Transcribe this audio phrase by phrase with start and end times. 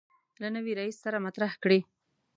[0.41, 1.79] له نوي رئیس سره مطرح کړي.